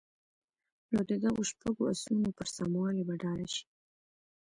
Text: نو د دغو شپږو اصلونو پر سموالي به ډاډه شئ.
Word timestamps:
نو 0.91 0.99
د 1.09 1.11
دغو 1.23 1.41
شپږو 1.51 1.83
اصلونو 1.93 2.29
پر 2.37 2.47
سموالي 2.57 3.03
به 3.07 3.15
ډاډه 3.21 3.47
شئ. 3.55 3.65